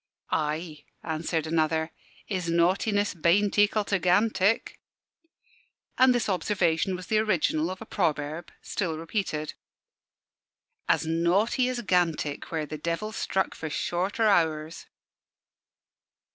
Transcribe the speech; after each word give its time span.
"Ay," 0.31 0.83
answered 1.03 1.45
another, 1.45 1.91
"His 2.25 2.49
Naughtiness 2.49 3.13
bain't 3.13 3.53
ekal 3.59 3.85
to 3.85 3.99
Gantick." 3.99 4.79
And 5.95 6.15
this 6.15 6.27
observation 6.27 6.95
was 6.95 7.05
the 7.05 7.19
original 7.19 7.69
of 7.69 7.81
a 7.83 7.85
proverb, 7.85 8.51
still 8.63 8.97
repeated 8.97 9.53
"As 10.89 11.05
naughty 11.05 11.69
as 11.69 11.83
Gantick, 11.83 12.45
where 12.51 12.65
the 12.65 12.79
Devil 12.79 13.11
struck 13.11 13.53
for 13.53 13.69
shorter 13.69 14.23
hours." 14.25 14.87